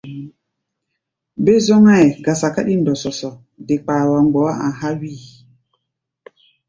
Be-zɔ́ŋáʼɛ 1.43 2.05
gasa 2.25 2.47
káɗí 2.55 2.73
ndɔsɔsɔ, 2.77 3.29
de 3.65 3.75
kpaa 3.83 4.03
wa 4.09 4.19
mgbɔá 4.25 4.51
a̧ 4.67 4.73
há̧ 4.85 4.91
wíi. 4.99 5.19